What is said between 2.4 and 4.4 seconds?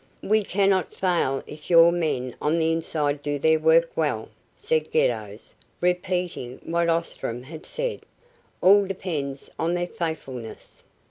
on the inside do their work well,"